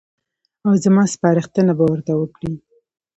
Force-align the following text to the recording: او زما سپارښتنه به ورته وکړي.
او 0.67 0.71
زما 0.83 1.03
سپارښتنه 1.13 1.71
به 1.77 1.85
ورته 1.91 2.13
وکړي. 2.19 2.53